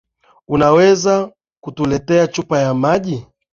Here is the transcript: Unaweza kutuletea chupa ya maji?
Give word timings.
Unaweza 0.47 1.31
kutuletea 1.63 2.27
chupa 2.27 2.59
ya 2.59 2.73
maji? 2.73 3.25